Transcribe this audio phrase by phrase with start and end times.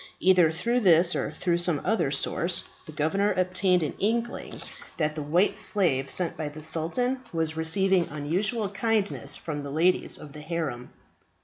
[0.19, 4.59] Either through this or through some other source the governor obtained an inkling
[4.97, 10.17] that the white slave sent by the sultan was receiving unusual kindness from the ladies
[10.17, 10.89] of the harem.